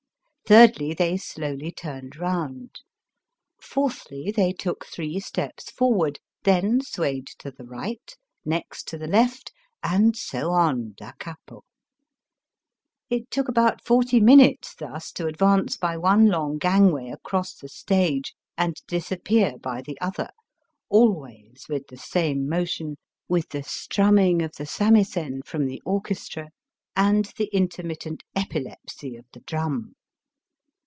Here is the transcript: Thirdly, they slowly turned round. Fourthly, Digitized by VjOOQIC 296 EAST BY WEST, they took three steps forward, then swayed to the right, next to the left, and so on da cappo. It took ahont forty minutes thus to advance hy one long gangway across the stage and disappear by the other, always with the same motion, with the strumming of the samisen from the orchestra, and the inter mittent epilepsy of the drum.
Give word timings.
Thirdly, 0.47 0.93
they 0.93 1.15
slowly 1.15 1.71
turned 1.71 2.17
round. 2.17 2.81
Fourthly, 3.61 4.25
Digitized 4.25 4.25
by 4.25 4.25
VjOOQIC 4.25 4.35
296 4.35 4.35
EAST 4.35 4.35
BY 4.35 4.35
WEST, 4.35 4.35
they 4.35 4.53
took 4.61 4.85
three 4.85 5.19
steps 5.21 5.71
forward, 5.71 6.19
then 6.43 6.81
swayed 6.81 7.27
to 7.39 7.51
the 7.51 7.63
right, 7.63 8.17
next 8.43 8.87
to 8.89 8.97
the 8.97 9.07
left, 9.07 9.53
and 9.81 10.17
so 10.17 10.49
on 10.51 10.93
da 10.97 11.13
cappo. 11.13 11.63
It 13.09 13.31
took 13.31 13.47
ahont 13.47 13.79
forty 13.85 14.19
minutes 14.19 14.75
thus 14.75 15.13
to 15.13 15.27
advance 15.27 15.77
hy 15.81 15.95
one 15.95 16.27
long 16.27 16.57
gangway 16.57 17.07
across 17.11 17.55
the 17.57 17.69
stage 17.69 18.35
and 18.57 18.75
disappear 18.89 19.57
by 19.57 19.81
the 19.81 19.97
other, 20.01 20.31
always 20.89 21.65
with 21.69 21.87
the 21.87 21.95
same 21.95 22.49
motion, 22.49 22.97
with 23.29 23.47
the 23.51 23.63
strumming 23.63 24.41
of 24.41 24.51
the 24.57 24.65
samisen 24.65 25.39
from 25.45 25.65
the 25.67 25.81
orchestra, 25.85 26.49
and 26.93 27.31
the 27.37 27.49
inter 27.53 27.83
mittent 27.83 28.23
epilepsy 28.35 29.15
of 29.15 29.23
the 29.31 29.39
drum. 29.39 29.93